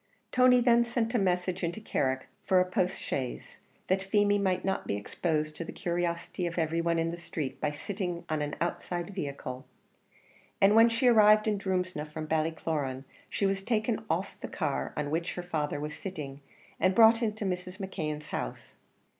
Tony 0.31 0.61
then 0.61 0.83
sent 0.83 1.13
a 1.13 1.19
message 1.19 1.63
into 1.63 1.79
Carrick 1.79 2.25
for 2.43 2.59
a 2.59 2.65
postchaise, 2.65 3.57
that 3.85 4.01
Feemy 4.01 4.39
might 4.39 4.65
not 4.65 4.87
be 4.87 4.95
exposed 4.97 5.55
to 5.55 5.63
the 5.63 5.71
curiosity 5.71 6.47
of 6.47 6.57
every 6.57 6.81
one 6.81 6.97
in 6.97 7.11
the 7.11 7.17
street 7.17 7.61
by 7.61 7.69
sitting 7.69 8.25
on 8.27 8.41
an 8.41 8.55
outside 8.59 9.11
vehicle; 9.13 9.63
and 10.59 10.73
when 10.75 10.89
she 10.89 11.05
arrived 11.07 11.47
in 11.47 11.59
Drumsna 11.59 12.07
from 12.11 12.25
Ballycloran, 12.25 13.03
she 13.29 13.45
was 13.45 13.61
taken 13.61 14.03
off 14.09 14.39
the 14.39 14.47
car 14.47 14.91
on 14.97 15.11
which 15.11 15.35
her 15.35 15.43
father 15.43 15.79
was 15.79 15.93
sitting, 15.95 16.41
and 16.79 16.95
brought 16.95 17.21
into 17.21 17.45
Mrs. 17.45 17.77
McKeon's 17.77 18.29
house. 18.29 18.73